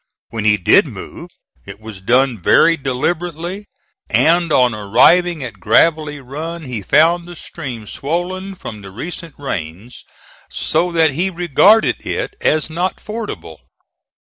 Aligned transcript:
When 0.29 0.45
he 0.45 0.57
did 0.57 0.87
move 0.87 1.29
it 1.63 1.79
was 1.79 2.01
done 2.01 2.41
very 2.41 2.75
deliberately, 2.75 3.67
and 4.09 4.51
on 4.51 4.73
arriving 4.73 5.43
at 5.43 5.59
Gravelly 5.59 6.19
Run 6.19 6.63
he 6.63 6.81
found 6.81 7.27
the 7.27 7.35
stream 7.35 7.85
swollen 7.85 8.55
from 8.55 8.81
the 8.81 8.89
recent 8.89 9.35
rains 9.37 10.03
so 10.49 10.91
that 10.91 11.11
he 11.11 11.29
regarded 11.29 12.03
it 12.03 12.35
as 12.41 12.67
not 12.67 12.99
fordable. 12.99 13.59